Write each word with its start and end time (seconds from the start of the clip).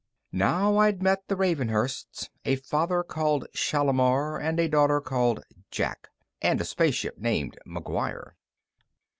Now 0.33 0.77
I'd 0.77 1.03
met 1.03 1.27
the 1.27 1.35
Ravenhursts: 1.35 2.29
A 2.43 2.55
father 2.55 3.03
called 3.03 3.45
Shalimar 3.53 4.39
and 4.39 4.59
a 4.59 4.67
daughter 4.67 4.99
called 4.99 5.43
Jack. 5.69 6.09
And 6.41 6.59
a 6.59 6.65
spaceship 6.65 7.19
named 7.19 7.59
McGuire. 7.67 8.31